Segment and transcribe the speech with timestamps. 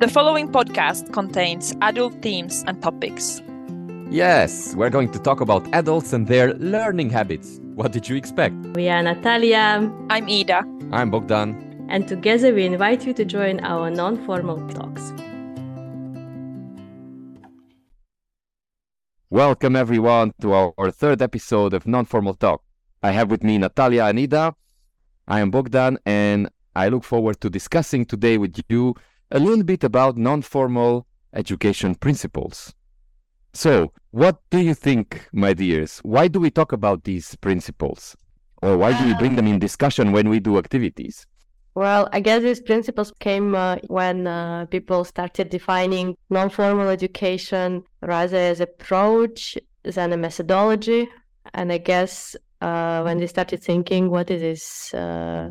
[0.00, 3.42] The following podcast contains adult themes and topics.
[4.10, 7.58] Yes, we're going to talk about adults and their learning habits.
[7.74, 8.54] What did you expect?
[8.76, 10.62] We are Natalia, I'm Ida.
[10.92, 11.86] I'm Bogdan.
[11.90, 15.12] and together we invite you to join our non formal talks.
[19.30, 22.62] Welcome everyone to our, our third episode of Non-Formal Talk.
[23.02, 24.54] I have with me Natalia and Ida.
[25.26, 28.94] I am Bogdan and I look forward to discussing today with you
[29.30, 32.74] a little bit about non-formal education principles.
[33.52, 35.98] So, what do you think, my dears?
[35.98, 38.16] Why do we talk about these principles?
[38.62, 41.26] Or why do we bring them in discussion when we do activities?
[41.74, 47.84] Well, I guess these principles came uh, when uh, people started defining non formal education
[48.02, 51.08] rather as approach than a methodology.
[51.54, 55.50] And I guess uh, when they started thinking what is this uh,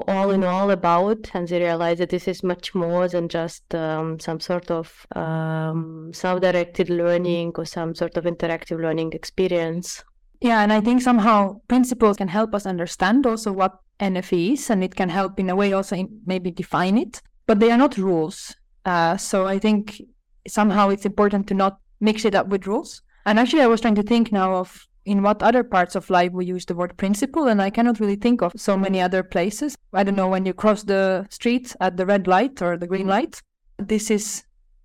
[0.00, 4.18] all in all about, and they realize that this is much more than just um,
[4.18, 10.04] some sort of um, self directed learning or some sort of interactive learning experience.
[10.40, 14.82] Yeah, and I think somehow principles can help us understand also what NFE is, and
[14.82, 17.22] it can help in a way also in maybe define it.
[17.46, 18.54] But they are not rules.
[18.84, 20.00] Uh, so I think
[20.48, 23.02] somehow it's important to not mix it up with rules.
[23.24, 26.32] And actually, I was trying to think now of in what other parts of life
[26.32, 29.76] we use the word principle, and I cannot really think of so many other places.
[29.92, 33.06] I don't know when you cross the street at the red light or the green
[33.08, 33.40] light.
[33.78, 34.44] This is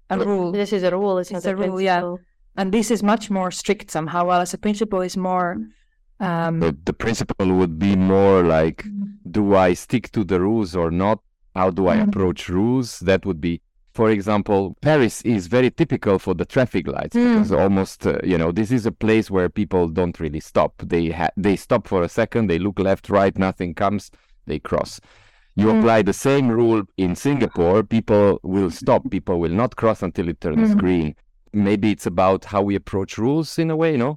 [0.10, 0.52] a rule.
[0.52, 2.16] This is a rule, it's, It's not a rule, yeah.
[2.56, 5.58] and this is much more strict somehow while as a principle is more
[6.20, 8.84] um The, the principle would be more like
[9.30, 11.20] do I stick to the rules or not?
[11.56, 12.08] How do I Mhm.
[12.08, 13.00] approach rules?
[13.10, 13.62] That would be,
[13.98, 14.60] for example,
[14.90, 17.24] Paris is very typical for the traffic lights Mm.
[17.28, 20.72] because almost, uh, you know, this is a place where people don't really stop.
[20.94, 24.04] They ha- they stop for a second, they look left, right, nothing comes,
[24.50, 24.92] they cross.
[25.62, 25.80] You Mm.
[25.80, 29.02] apply the same rule in Singapore, people will stop.
[29.18, 30.78] People will not cross until it turns Mm.
[30.84, 31.08] green.
[31.70, 34.12] Maybe it's about how we approach rules in a way, you no?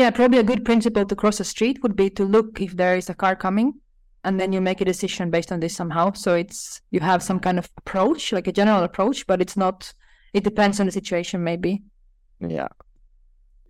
[0.00, 2.96] yeah probably a good principle to cross a street would be to look if there
[3.00, 3.68] is a car coming
[4.28, 7.40] and then you make a decision based on this somehow so it's you have some
[7.40, 9.92] kind of approach like a general approach but it's not
[10.34, 11.82] it depends on the situation maybe
[12.40, 12.68] Yeah.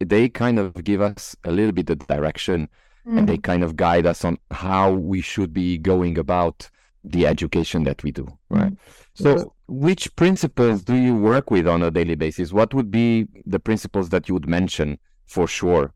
[0.00, 2.68] They kind of give us a little bit of direction
[3.04, 3.42] and they mm.
[3.42, 6.68] kind of guide us on how we should be going about
[7.02, 8.72] the education that we do, right?
[8.72, 8.78] Mm.
[9.14, 12.52] So, which principles do you work with on a daily basis?
[12.52, 15.94] What would be the principles that you would mention for sure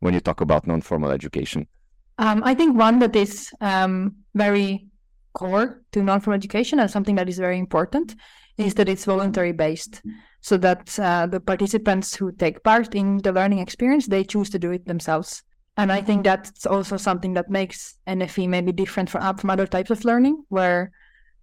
[0.00, 1.68] when you talk about non-formal education?
[2.18, 4.86] Um, I think one that is um, very
[5.32, 8.16] core to non-formal education and something that is very important
[8.56, 10.02] is that it's voluntary based,
[10.40, 14.58] so that uh, the participants who take part in the learning experience they choose to
[14.58, 15.42] do it themselves.
[15.76, 19.90] And I think that's also something that makes NFE maybe different from from other types
[19.90, 20.90] of learning, where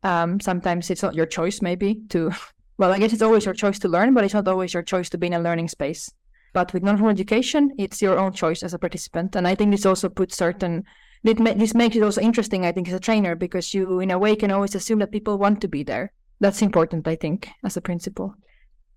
[0.03, 2.31] um, sometimes it's not your choice maybe to.
[2.78, 5.09] Well, I guess it's always your choice to learn, but it's not always your choice
[5.12, 6.12] to be in a learning space.
[6.56, 9.86] But with non-formal education, it's your own choice as a participant, and I think this
[9.86, 10.86] also puts certain.
[11.24, 14.38] This makes it also interesting, I think, as a trainer, because you, in a way,
[14.38, 16.14] can always assume that people want to be there.
[16.40, 18.36] That's important, I think, as a principle.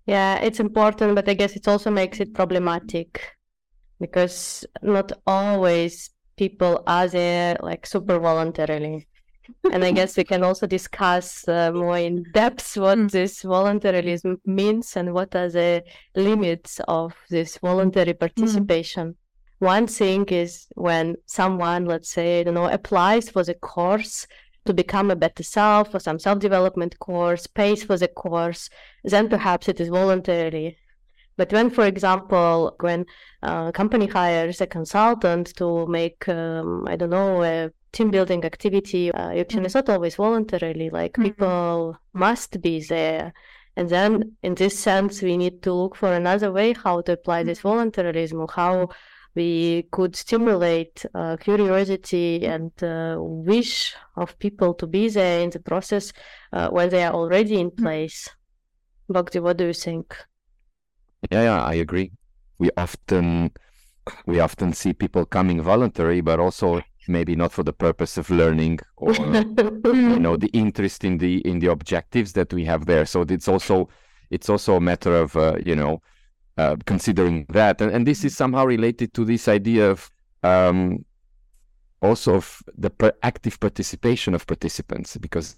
[0.05, 3.35] Yeah, it's important, but I guess it also makes it problematic
[3.99, 9.08] because not always people are there like super voluntarily.
[9.71, 13.11] And I guess we can also discuss uh, more in depth what Mm.
[13.11, 15.83] this voluntarism means and what are the
[16.15, 19.15] limits of this voluntary participation.
[19.59, 24.27] One thing is when someone, let's say, I don't know, applies for the course
[24.65, 28.69] to become a better self or some self-development course, pays for the course,
[29.03, 30.77] then perhaps it is voluntarily.
[31.39, 33.05] But when, for example, when
[33.41, 39.09] a company hires a consultant to make, um, I don't know, a team building activity,
[39.13, 41.23] uh, it's not always voluntarily, like Mhm.
[41.23, 43.31] people must be there.
[43.77, 44.09] And then,
[44.43, 48.45] in this sense, we need to look for another way how to apply this voluntarism,
[48.61, 48.89] how
[49.33, 53.15] we could stimulate uh, curiosity and uh,
[53.51, 56.11] wish of people to be there in the process
[56.51, 58.29] uh, when they are already in place.
[59.07, 60.17] Bogdi, what do you think?
[61.31, 62.11] Yeah, yeah, I agree.
[62.57, 63.51] We often
[64.25, 68.79] we often see people coming voluntary, but also maybe not for the purpose of learning
[68.97, 69.13] or
[69.85, 73.05] you know the interest in the in the objectives that we have there.
[73.05, 73.89] So it's also
[74.31, 76.01] it's also a matter of uh, you know
[76.57, 77.81] uh, considering that.
[77.81, 80.09] And, and this is somehow related to this idea of
[80.43, 81.05] um
[82.01, 85.57] also of the per- active participation of participants because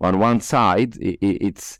[0.00, 1.78] on one side i i- it's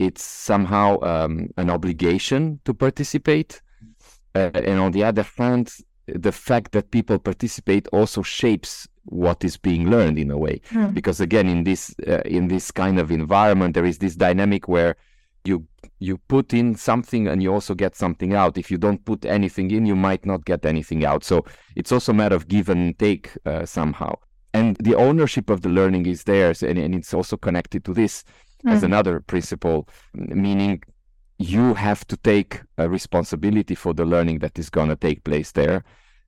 [0.00, 3.60] it's somehow um, an obligation to participate.
[4.34, 5.72] Uh, and on the other hand
[6.06, 10.60] the fact that people participate also shapes what is being learned in a way.
[10.70, 10.94] Mm.
[10.94, 14.96] because again in this uh, in this kind of environment there is this dynamic where
[15.44, 15.66] you
[15.98, 18.56] you put in something and you also get something out.
[18.56, 21.24] If you don't put anything in you might not get anything out.
[21.24, 21.44] So
[21.76, 24.14] it's also a matter of give and take uh, somehow.
[24.54, 28.24] And the ownership of the learning is theirs and, and it's also connected to this
[28.66, 28.86] as Mm.
[28.86, 30.82] another principle meaning
[31.38, 35.52] you have to take a responsibility for the learning that is going to take place
[35.52, 35.82] there.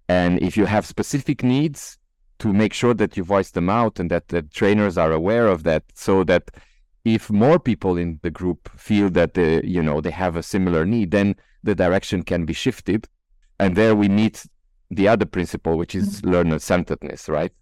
[0.08, 1.99] And if you have specific needs
[2.38, 5.62] to make sure that you voice them out and that the trainers are aware of
[5.64, 6.50] that so that
[7.05, 10.87] if more people in the group feel that they, you know they have a similar
[10.87, 13.06] need then the direction can be shifted.
[13.61, 14.46] And there we meet
[14.90, 17.52] the other principle which is learner centeredness right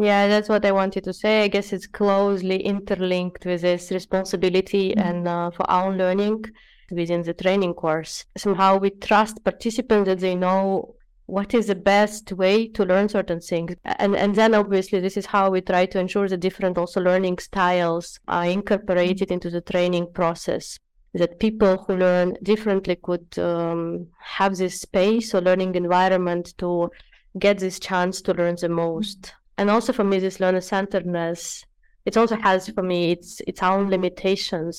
[0.00, 1.42] Yeah, that's what I wanted to say.
[1.42, 5.04] I guess it's closely interlinked with this responsibility Mhm.
[5.08, 6.44] and uh, for our learning
[6.90, 8.24] within the training course.
[8.36, 10.94] Somehow we trust participants that they know
[11.26, 13.74] what is the best way to learn certain things.
[13.84, 17.38] And and then obviously this is how we try to ensure the different also learning
[17.38, 20.78] styles are incorporated into the training process.
[21.14, 24.06] That people who learn differently could um,
[24.38, 26.90] have this space or learning environment to
[27.38, 31.64] get this chance to learn the most and also for me this learner centeredness
[32.04, 34.76] it also has for me its its own limitations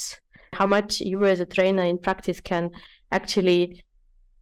[0.59, 2.71] how much you as a trainer in practice can
[3.11, 3.61] actually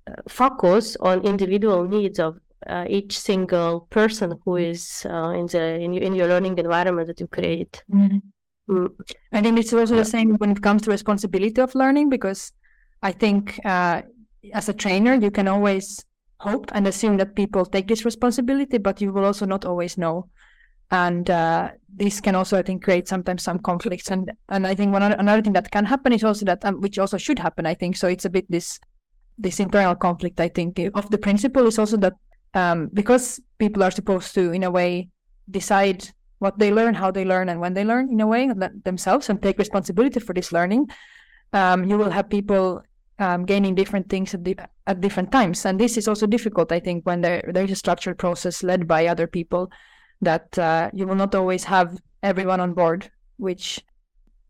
[0.09, 2.37] uh, focus on individual needs of
[2.67, 7.07] uh, each single person who is uh, in the in, your- in your learning environment
[7.07, 8.21] that you create Mhm.
[8.69, 8.89] Mm.
[9.37, 10.03] I think it's also Yeah.
[10.03, 12.41] the same when it comes to responsibility of learning because
[13.09, 14.01] I think uh,
[14.59, 15.85] as a trainer you can always
[16.39, 20.29] hope and assume that people take this responsibility, but you will also not always know.
[20.89, 24.09] And uh, this can also, I think, create sometimes some conflicts.
[24.09, 26.79] And and I think one other, another thing that can happen is also that, um,
[26.79, 27.97] which also should happen, I think.
[27.97, 28.79] So it's a bit this
[29.37, 30.39] this internal conflict.
[30.39, 32.13] I think of the principle is also that
[32.53, 35.09] um, because people are supposed to, in a way,
[35.49, 36.09] decide
[36.39, 38.49] what they learn, how they learn, and when they learn in a way
[38.83, 40.87] themselves and take responsibility for this learning,
[41.53, 42.81] um, you will have people
[43.19, 44.41] um, gaining different things at,
[44.85, 45.65] at different times.
[45.65, 48.87] And this is also difficult, I think, when there, there is a structured process led
[48.87, 49.71] by other people
[50.21, 53.83] that uh, you will not always have everyone on board, which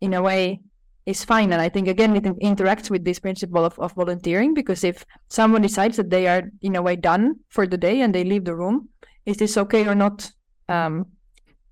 [0.01, 0.61] in a way
[1.05, 1.53] is fine.
[1.53, 5.61] And I think, again, it interacts with this principle of, of volunteering because if someone
[5.61, 8.55] decides that they are, in a way, done for the day and they leave the
[8.55, 8.89] room,
[9.25, 10.29] is this okay or not?
[10.69, 11.07] Um,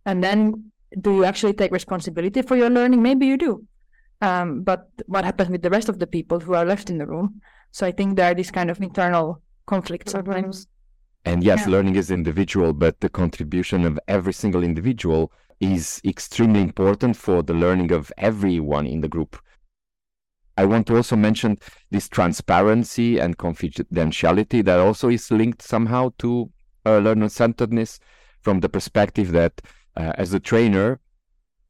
[0.06, 0.72] and then
[1.02, 3.02] do you actually take responsibility for your learning?
[3.02, 3.66] Maybe you do.
[4.22, 7.06] Um, but what happens with the rest of the people who are left in the
[7.06, 7.42] room?
[7.72, 10.68] So I think there are these kind of internal conflicts sometimes.
[11.26, 11.72] And yes, Yeah.
[11.72, 17.54] learning is individual, but the contribution of every single individual is extremely important for the
[17.54, 19.38] learning of everyone in the group.
[20.58, 21.58] I want to also mention
[21.92, 26.50] this transparency and confidentiality that also is linked somehow to
[26.86, 28.00] uh, learner centeredness
[28.42, 29.62] from the perspective that
[29.98, 31.00] uh, as a trainer,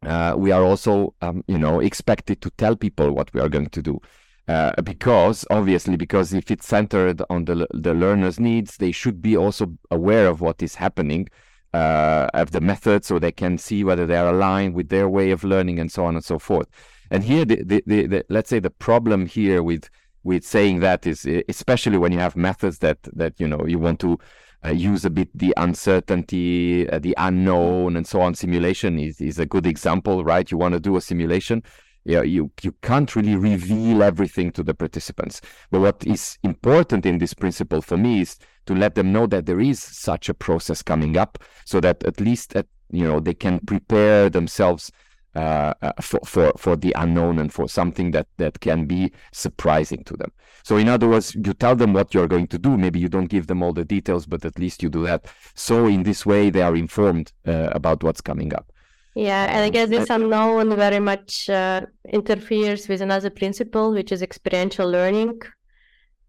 [0.05, 3.69] uh, we are also, um, you know, expected to tell people what we are going
[3.69, 3.99] to do.
[4.47, 9.35] Uh, because obviously, because if it's centered on the the learner's needs, they should be
[9.35, 11.27] also aware of what is happening,
[11.73, 15.31] uh, of the method, so they can see whether they are aligned with their way
[15.31, 16.67] of learning and so on and so forth.
[17.09, 19.89] And here, the, the, the, the let's say the problem here with
[20.23, 23.99] with saying that is especially when you have methods that that you know you want
[24.01, 24.19] to
[24.65, 28.33] uh, use a bit the uncertainty, uh, the unknown, and so on.
[28.33, 30.49] Simulation is, is a good example, right?
[30.49, 31.63] You want to do a simulation,
[32.05, 35.41] yeah, you you can't really reveal everything to the participants.
[35.71, 39.47] But what is important in this principle for me is to let them know that
[39.47, 43.33] there is such a process coming up, so that at least at, you know they
[43.33, 44.91] can prepare themselves
[45.35, 50.03] uh, uh, for, for for the unknown and for something that that can be surprising
[50.05, 50.31] to them.
[50.63, 52.77] So in other words, you tell them what you're going to do.
[52.77, 55.25] Maybe you don't give them all the details, but at least you do that.
[55.53, 58.71] So in this way, they are informed uh, about what's coming up.
[59.15, 64.11] Yeah, and I Um, guess this unknown very much uh, interferes with another principle, which
[64.11, 65.39] is experiential learning.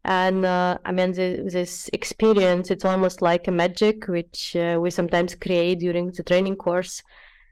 [0.05, 4.91] And uh, I mean, the, this experience, it's almost like a magic, which uh, we
[4.91, 7.03] sometimes create during the training course.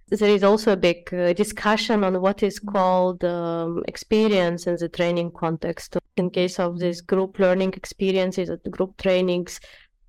[0.09, 4.89] There is also a big uh, discussion on what is called um, experience in the
[4.89, 5.97] training context.
[6.17, 9.61] In case of these group learning experiences, the group trainings,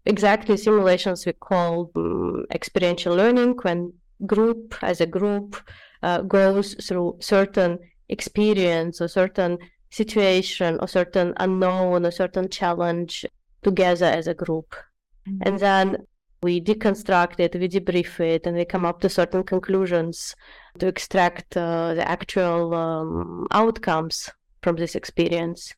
[0.05, 3.93] exactly simulations we call um, experiential learning when
[4.25, 5.57] group as a group
[6.03, 9.57] uh, goes through certain experience or certain
[9.89, 13.25] situation or certain unknown or certain challenge
[13.63, 14.75] together as a group
[15.41, 15.97] and then
[16.43, 20.35] we deconstruct it we debrief it and we come up to certain conclusions
[20.79, 24.29] to extract uh, the actual um, outcomes
[24.61, 25.73] from this experience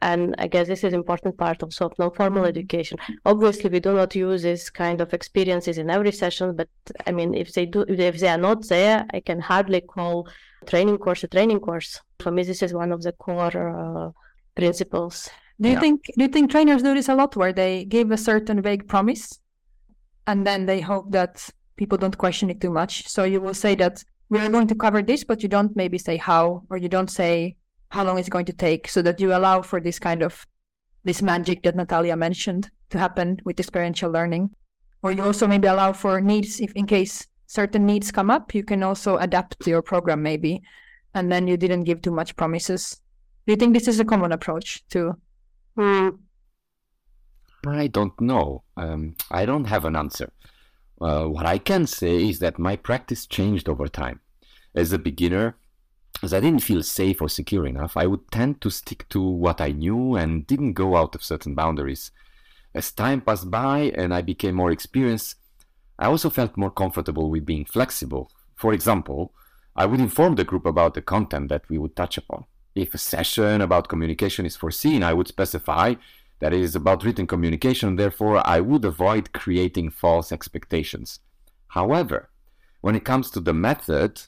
[0.00, 2.96] and I guess this is important part also of non-formal education.
[3.26, 6.68] Obviously, we do not use this kind of experiences in every session, but
[7.06, 10.28] I mean, if they do, if they are not there, I can hardly call
[10.66, 12.00] training course a training course.
[12.20, 14.10] For me, this is one of the core uh,
[14.54, 15.28] principles.
[15.60, 15.80] Do you Yeah.
[15.80, 18.88] think do you think trainers do this a lot where they give a certain vague
[18.88, 19.38] promise
[20.26, 23.08] and then they hope that people don't question it too much?
[23.08, 25.98] So you will say that we are going to cover this, but you don't maybe
[25.98, 27.56] say how or you don't say
[27.90, 30.46] how long it's going to take so that you allow for this kind of
[31.04, 34.50] this magic that Natalia mentioned to happen with experiential learning.
[35.02, 38.62] Or you also maybe allow for needs if in case certain needs come up, you
[38.62, 40.62] can also adapt your program maybe.
[41.14, 43.00] And then you didn't give too much promises.
[43.46, 45.16] Do you think this is a common approach to
[45.76, 46.08] Hmm.
[47.66, 48.62] I don't know.
[48.76, 50.32] Um, I don't have an answer.
[51.00, 54.20] Uh, what I can say is that my practice changed over time.
[54.74, 55.56] As a beginner,
[56.22, 59.60] as I didn't feel safe or secure enough, I would tend to stick to what
[59.60, 62.12] I knew and didn't go out of certain boundaries.
[62.74, 65.36] As time passed by and I became more experienced,
[65.98, 68.30] I also felt more comfortable with being flexible.
[68.54, 69.32] For example,
[69.74, 72.44] I would inform the group about the content that we would touch upon.
[72.74, 75.94] If a session about communication is foreseen, I would specify
[76.42, 81.20] that is about written communication, therefore, I would avoid creating false expectations.
[81.68, 82.30] However,
[82.80, 84.22] when it comes to the method,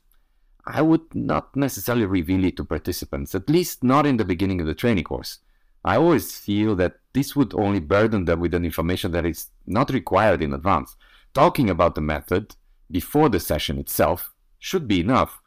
[0.65, 4.69] I would not necessarily reveal it to participants, at least not in the beginning of
[4.69, 5.41] the training course.
[5.85, 9.91] I always feel that this would only burden them with an information that is not
[9.91, 10.95] required in advance.
[11.35, 12.55] Talking about the method
[12.93, 15.41] before the session itself should be enough.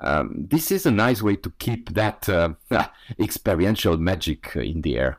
[0.00, 2.54] Um, this is a nice way to keep that uh,
[3.20, 5.18] experiential magic in the air.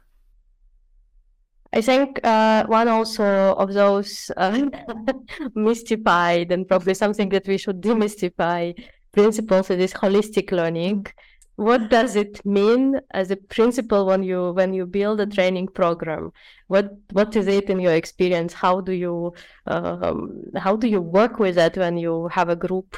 [1.74, 3.24] I think uh, one also
[3.56, 4.70] of those uh,
[5.56, 8.76] mystified and probably something that we should demystify
[9.12, 11.08] principles this holistic learning.
[11.56, 16.32] What does it mean as a principle when you when you build a training program?
[16.68, 18.54] What what is it in your experience?
[18.54, 19.34] How do you
[19.66, 22.98] um, how do you work with that when you have a group?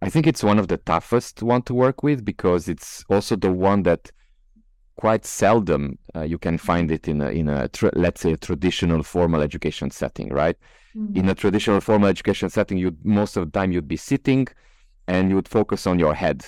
[0.00, 3.52] I think it's one of the toughest one to work with because it's also the
[3.52, 4.10] one that
[4.98, 5.82] quite seldom
[6.16, 9.40] uh, you can find it in a in a tr- let's say a traditional formal
[9.48, 10.56] education setting, right?
[11.14, 14.48] In a traditional formal education setting, you most of the time you'd be sitting
[15.06, 16.38] and you'd focus on your head,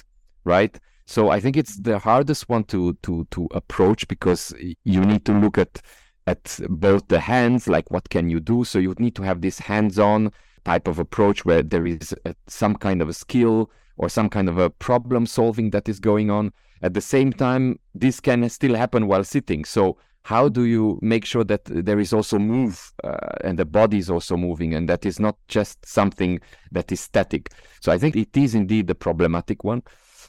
[0.44, 0.74] right?
[1.06, 4.54] So I think it's the hardest one to to to approach because
[4.84, 5.80] you need to look at
[6.26, 8.64] at both the hands, like what can you do.
[8.64, 10.30] So you need to have this hands-on
[10.64, 14.48] type of approach where there is a, some kind of a skill or some kind
[14.48, 16.52] of a problem solving that is going on.
[16.82, 19.64] At the same time, this can still happen while sitting.
[19.64, 23.98] So how do you make sure that there is also move uh, and the body
[23.98, 26.40] is also moving and that is not just something
[26.72, 27.50] that is static?
[27.80, 29.82] So I think it is indeed the problematic one.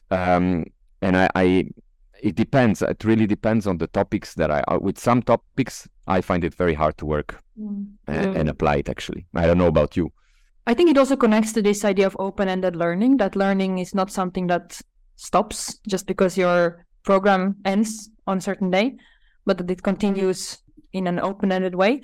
[0.09, 0.65] Um,
[1.01, 1.69] and I, I,
[2.21, 2.81] it depends.
[2.81, 4.61] It really depends on the topics that I.
[4.67, 7.97] uh, With some topics, I find it very hard to work Mm.
[8.07, 8.89] and apply it.
[8.89, 10.11] Actually, I don't know about you.
[10.65, 13.17] I think it also connects to this idea of open-ended learning.
[13.17, 14.81] That learning is not something that
[15.21, 18.97] stops just because your program ends on a certain day,
[19.45, 20.57] but that it continues
[20.93, 22.01] in an open-ended way.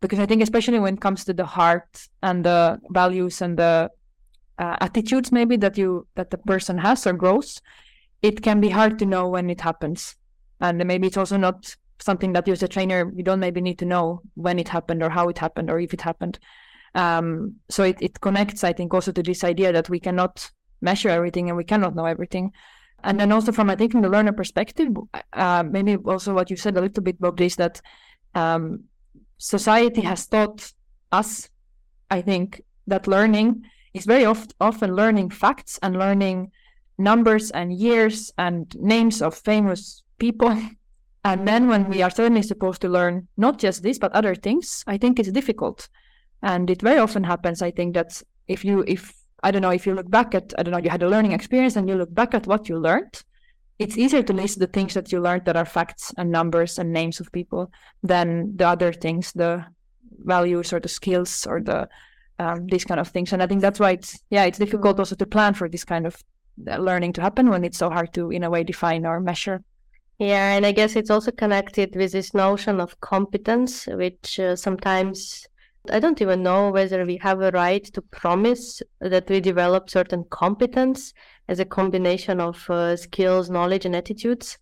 [0.00, 3.90] Because I think, especially when it comes to the heart and the values and the
[4.58, 7.60] uh, attitudes, maybe that you that the person has or grows,
[8.22, 10.14] it can be hard to know when it happens,
[10.60, 13.78] and maybe it's also not something that you as a trainer you don't maybe need
[13.78, 16.38] to know when it happened or how it happened or if it happened.
[16.94, 21.08] Um, so it, it connects, I think, also to this idea that we cannot measure
[21.08, 22.52] everything and we cannot know everything.
[23.04, 24.88] And then also from, I think, from the learner perspective,
[25.32, 27.80] uh, maybe also what you said a little bit, Bob, is that
[28.34, 28.84] um,
[29.38, 30.72] society has taught
[31.12, 31.48] us,
[32.10, 33.62] I think, that learning
[33.94, 36.50] is very oft, often learning facts and learning
[36.98, 40.56] numbers and years and names of famous people.
[41.24, 44.82] And then when we are suddenly supposed to learn not just this, but other things,
[44.86, 45.88] I think it's difficult
[46.42, 49.86] and it very often happens i think that if you if i don't know if
[49.86, 52.12] you look back at i don't know you had a learning experience and you look
[52.14, 53.22] back at what you learned
[53.78, 56.92] it's easier to list the things that you learned that are facts and numbers and
[56.92, 57.70] names of people
[58.02, 59.64] than the other things the
[60.24, 61.88] values or the skills or the
[62.40, 63.32] um, these kind of things.
[63.32, 66.06] And i think that's why it's yeah it's difficult also to plan for this kind
[66.06, 66.16] of
[66.68, 69.62] uh, learning to happen when it's so hard to in a way define or measure.
[70.18, 75.46] Yeah, and I guess it's also connected with this notion of competence, which uh, sometimes
[75.90, 80.24] I don't even know whether we have a right to promise that we develop certain
[80.30, 81.14] competence
[81.48, 84.58] as a combination of uh, skills, knowledge, and attitudes.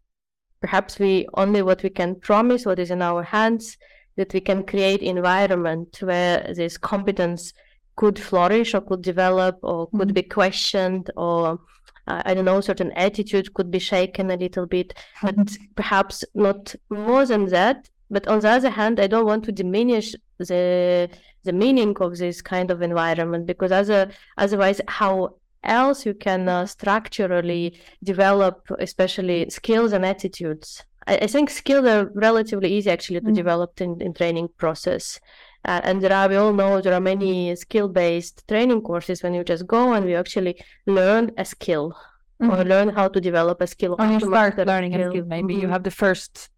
[0.61, 3.77] Perhaps we only what we can promise, what is in our hands,
[4.17, 7.53] that we can create environment where this competence
[7.97, 11.59] could flourish or could develop or could be questioned or
[12.07, 16.75] uh, I don't know, certain attitude could be shaken a little bit, but perhaps not
[16.89, 17.91] more than that.
[18.09, 21.09] But on the other hand, I don't want to diminish the
[21.45, 26.67] the meaning of this kind of environment because other, otherwise, how else you can uh,
[26.67, 30.85] structurally develop, especially skills and attitudes.
[31.07, 33.35] I, I, think skills are relatively easy actually to mm.
[33.35, 35.21] develop in, in training process.
[35.65, 39.43] Uh, and there are, we all know there are many skill-based training courses when you
[39.43, 41.97] just go and you actually learn a skill
[42.41, 42.53] mm-hmm.
[42.53, 43.97] or learn how to develop a skill.
[43.97, 45.63] When you start learning a skill, a skill maybe mm-hmm.
[45.63, 46.51] you have the first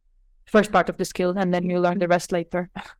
[0.44, 2.70] first part of the skill and then you learn the rest later.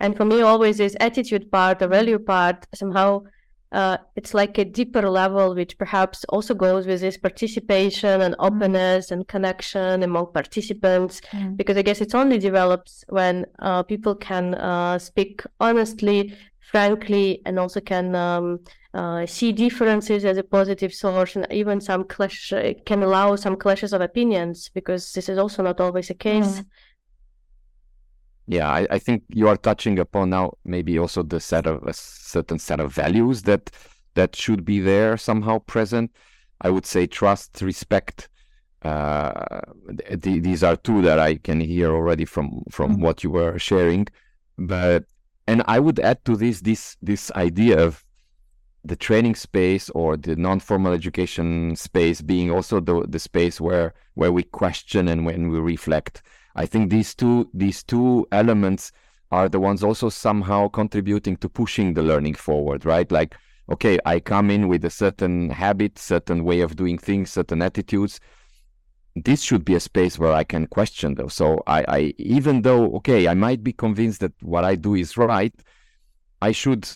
[0.00, 3.22] and for me, always this attitude part, the value part, somehow
[3.72, 8.46] uh, it's like a deeper level, which perhaps also goes with this participation and mm-hmm.
[8.46, 11.20] openness and connection among participants.
[11.30, 11.56] Mm.
[11.56, 17.60] Because I guess it only develops when uh, people can uh, speak honestly, frankly, and
[17.60, 18.60] also can um,
[18.92, 22.52] uh, see differences as a positive source, and even some clash
[22.86, 24.68] can allow some clashes of opinions.
[24.74, 26.60] Because this is also not always the case.
[26.60, 26.66] Mm
[28.50, 31.92] yeah I, I, think you are touching upon now maybe also the set of a
[31.92, 33.70] certain set of values that
[34.14, 36.10] that should be there somehow present.
[36.60, 38.28] I would say trust respect
[38.82, 39.60] uh,
[40.22, 43.02] th- these are two that i can hear already from from mm-hmm.
[43.02, 44.06] what you were sharing.
[44.58, 45.04] But
[45.46, 48.04] and i would add to this this this idea of
[48.84, 54.32] the training space or the non-formal education space being also the the space where where
[54.32, 56.22] we question and when we reflect
[56.54, 58.92] I think these two these two elements
[59.30, 63.10] are the ones also somehow contributing to pushing the learning forward, right?
[63.12, 63.36] Like,
[63.70, 68.18] okay, I come in with a certain habit, certain way of doing things, certain attitudes.
[69.14, 71.34] This should be a space where I can question those.
[71.34, 75.16] So I, I even though okay, I might be convinced that what I do is
[75.16, 75.54] right,
[76.42, 76.88] I should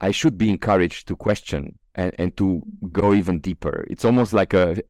[0.00, 2.62] I should be encouraged to question and, and to
[2.92, 3.84] go even deeper.
[3.90, 4.80] It's almost like a,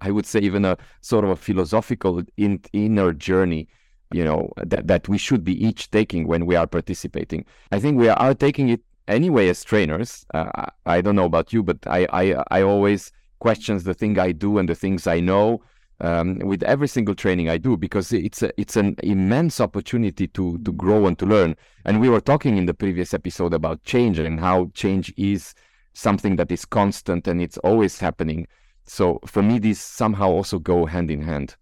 [0.00, 3.68] I would say, even a sort of a philosophical in, inner journey,
[4.12, 7.44] you know, that, that we should be each taking when we are participating.
[7.70, 10.26] I think we are taking it anyway as trainers.
[10.34, 14.32] Uh, I don't know about you, but I, I, I always questions the thing I
[14.32, 15.62] do and the things I know.
[16.00, 20.56] Um, with every single training I do because it's a, it's an immense opportunity to
[20.58, 21.56] to grow and to learn.
[21.84, 25.54] And we were talking in the previous episode about change and how change is
[25.98, 28.46] something that is constant and it's always happening.
[28.84, 31.56] So for me, these somehow also go hand in hand.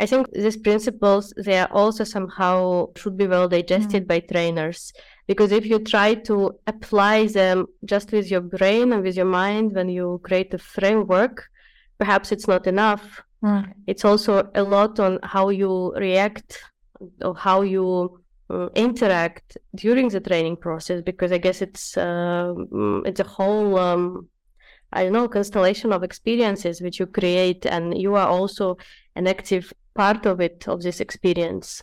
[0.00, 4.08] I think these principles they are also somehow should be well digested mm.
[4.08, 4.92] by trainers
[5.26, 9.74] because if you try to apply them just with your brain and with your mind
[9.74, 11.48] when you create a framework,
[11.98, 13.22] perhaps it's not enough.
[13.42, 13.72] Mm.
[13.86, 16.60] It's also a lot on how you react
[17.22, 18.20] or how you
[18.74, 22.54] interact during the training process because I guess it's uh,
[23.04, 24.28] it's a whole um,
[24.92, 28.76] I don't know constellation of experiences which you create, and you are also
[29.16, 31.82] an active part of it of this experience.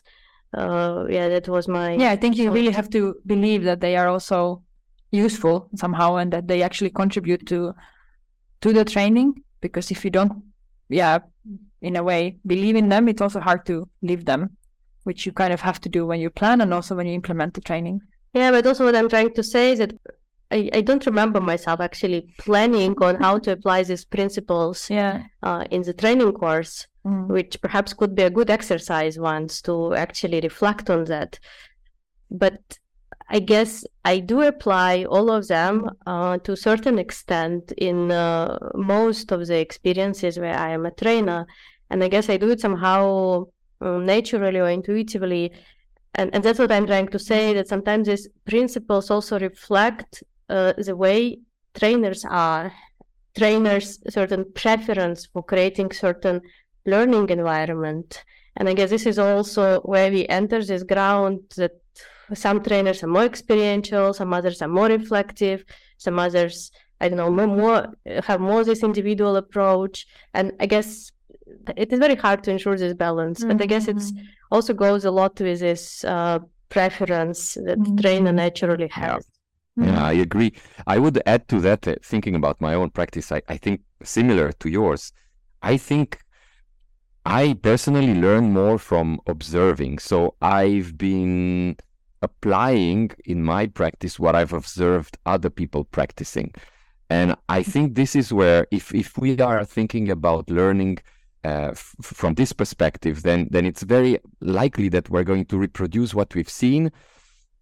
[0.53, 1.95] Uh, yeah, that was my.
[1.95, 4.63] Yeah, I think you really have to believe that they are also
[5.11, 7.73] useful somehow, and that they actually contribute to
[8.61, 9.43] to the training.
[9.59, 10.43] Because if you don't,
[10.87, 11.19] yeah,
[11.81, 14.57] in a way, believe in them, it's also hard to leave them
[15.03, 17.53] which you kind of have to do when you plan and also when you implement
[17.53, 18.01] the training.
[18.33, 19.93] Yeah, but also what I'm trying to say is that
[20.51, 25.23] I, I don't remember myself actually planning on how to apply these principles yeah.
[25.41, 27.27] uh, in the training course, mm.
[27.27, 31.39] which perhaps could be a good exercise once to actually reflect on that.
[32.29, 32.77] But
[33.29, 38.59] I guess I do apply all of them uh, to a certain extent in uh,
[38.75, 41.47] most of the experiences where I am a trainer.
[41.89, 43.45] And I guess I do it somehow
[43.81, 45.51] naturally or intuitively.
[46.15, 50.73] And, and that's what I'm trying to say that sometimes these principles also reflect uh,
[50.77, 51.39] the way
[51.73, 52.71] trainers are.
[53.35, 56.41] Trainers' certain preference for creating certain
[56.85, 58.23] learning environment.
[58.55, 61.71] And I guess this is also where we enter this ground that
[62.35, 65.65] some trainers are more experiential, some others are more reflective,
[65.97, 67.87] some others, I don't know, more
[68.23, 70.05] have more this individual approach.
[70.33, 71.11] And I guess
[71.75, 73.39] it is very hard to ensure this balance.
[73.39, 73.57] Mm-hmm.
[73.57, 74.25] But I guess it's mm-hmm.
[74.51, 77.97] also goes a lot with this uh, preference that mm-hmm.
[77.97, 79.25] trainer naturally has.
[79.77, 79.85] Yeah.
[79.85, 80.05] yeah.
[80.05, 80.53] I agree.
[80.87, 84.51] I would add to that, uh, thinking about my own practice, I, I think similar
[84.51, 85.11] to yours.
[85.61, 86.19] I think
[87.25, 89.99] I personally learn more from observing.
[89.99, 91.77] So I've been
[92.21, 96.53] applying in my practice what I've observed other people practicing.
[97.09, 100.97] And I think this is where, if, if we are thinking about learning
[101.43, 106.13] uh, f- from this perspective, then then it's very likely that we're going to reproduce
[106.13, 106.91] what we've seen,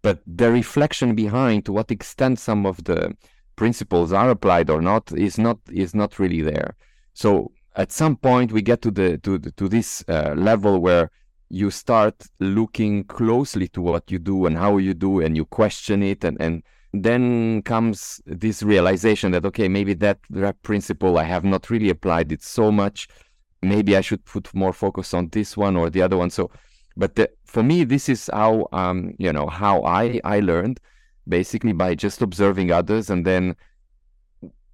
[0.02, 3.16] but the reflection behind to what extent some of the
[3.56, 6.74] principles are applied or not is not is not really there.
[7.14, 11.10] So at some point we get to the to the, to this uh, level where
[11.48, 16.02] you start looking closely to what you do and how you do and you question
[16.02, 16.62] it and and
[16.94, 22.30] then comes this realization that okay maybe that, that principle i have not really applied
[22.32, 23.08] it so much
[23.62, 26.50] maybe i should put more focus on this one or the other one so
[26.96, 30.80] but the, for me this is how um you know how i i learned
[31.28, 33.54] basically by just observing others and then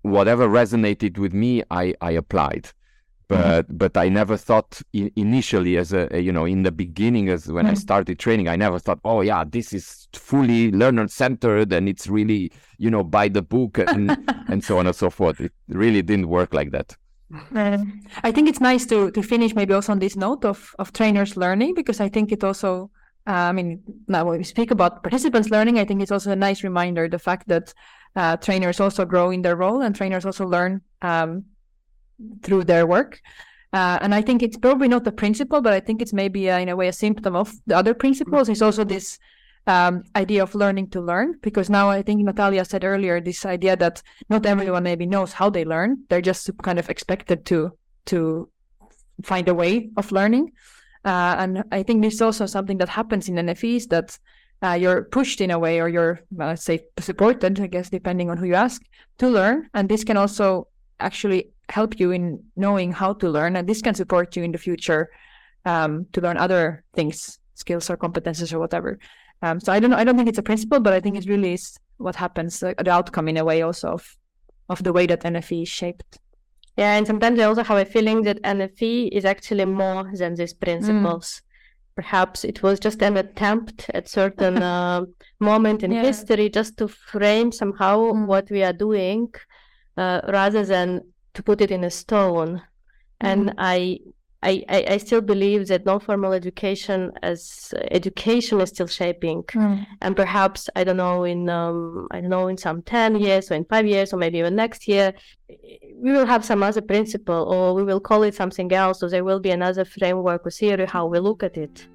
[0.03, 2.70] whatever resonated with me i i applied
[3.29, 3.42] Mm-hmm.
[3.42, 3.77] but mm-hmm.
[3.77, 7.66] but I never thought initially as a, a, you know in the beginning as when
[7.66, 7.72] mm-hmm.
[7.72, 12.07] I started training I never thought oh yeah this is fully learner centered and it's
[12.07, 14.16] really you know by the book and
[14.48, 16.96] and so on and so forth it really didn't work like that
[17.55, 20.93] um, I think it's nice to to finish maybe also on this note of of
[20.93, 22.91] trainers learning because I think it also
[23.27, 26.37] uh, I mean now when we speak about participants learning I think it's also a
[26.37, 27.75] nice reminder the fact that
[28.17, 31.45] uh, trainers also grow in their role and trainers also learn um,
[32.43, 33.21] through their work.
[33.73, 36.59] Uh, and I think it's probably not the principle, but I think it's maybe uh,
[36.59, 38.49] in a way a symptom of the other principles.
[38.49, 39.19] It's also this
[39.68, 43.76] um, idea of learning to learn, because now I think Natalia said earlier this idea
[43.76, 47.76] that not everyone maybe knows how they learn; they're just kind of expected to
[48.07, 48.48] to
[49.22, 50.52] find a way of learning.
[51.04, 54.18] Uh, and I think this is also something that happens in NFEs that
[54.62, 58.38] uh, you're pushed in a way, or you're let's say supported, I guess, depending on
[58.38, 58.83] who you ask,
[59.18, 59.68] to learn.
[59.74, 63.94] And this can also actually help you in knowing how to learn and this can
[63.94, 65.11] support you in the future
[65.66, 68.98] um, to learn other things skills or competences or whatever
[69.42, 71.27] um, so i don't know i don't think it's a principle but i think it
[71.29, 74.16] really is what happens uh, the outcome in a way also of
[74.68, 76.18] of the way that nfe is shaped
[76.77, 80.55] yeah and sometimes i also have a feeling that nfe is actually more than these
[80.55, 81.94] principles mm.
[81.96, 85.05] perhaps it was just an attempt at certain uh,
[85.40, 86.03] moment in yeah.
[86.03, 88.27] history just to frame somehow mm.
[88.27, 89.29] what we are doing
[89.98, 91.03] uh, rather than
[91.35, 92.57] to put it in a stone.
[92.57, 93.27] Mm-hmm.
[93.27, 94.01] And I,
[94.40, 99.85] I, I still believe that non-formal education as education is still shaping, mm.
[100.01, 103.55] and perhaps I don't know in um, I don't know in some ten years or
[103.55, 105.12] in five years or maybe even next year,
[105.48, 109.24] we will have some other principle or we will call it something else, or there
[109.24, 111.88] will be another framework or theory how we look at it.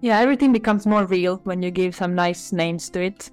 [0.00, 3.32] Yeah, everything becomes more real when you give some nice names to it.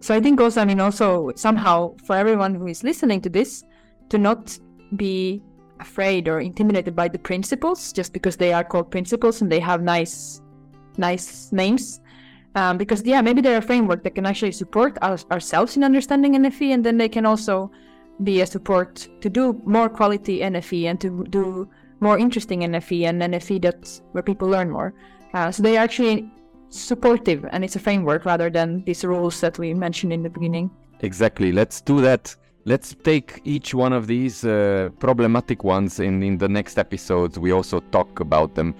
[0.00, 3.64] So I think also, I mean, also somehow for everyone who is listening to this,
[4.10, 4.58] to not
[4.94, 5.42] be
[5.80, 9.82] afraid or intimidated by the principles just because they are called principles and they have
[9.82, 10.42] nice
[10.96, 12.00] nice names.
[12.54, 16.72] Um, because yeah maybe they're a framework that can actually support ourselves in understanding nfe
[16.74, 17.70] and then they can also
[18.24, 21.68] be a support to do more quality nfe and to do
[22.00, 24.94] more interesting nfe and nfe that's where people learn more.
[25.34, 26.30] Uh, so they are actually
[26.70, 30.70] supportive and it's a framework rather than these rules that we mentioned in the beginning.
[31.00, 31.52] Exactly.
[31.52, 32.34] Let's do that
[32.68, 37.38] Let's take each one of these uh, problematic ones in, in the next episodes.
[37.38, 38.74] We also talk about them,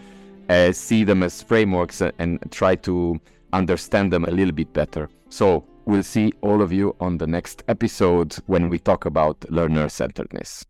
[0.51, 3.19] uh, see them as frameworks, uh, and try to
[3.55, 5.09] understand them a little bit better.
[5.31, 9.89] So, we'll see all of you on the next episode when we talk about learner
[9.89, 10.67] centeredness.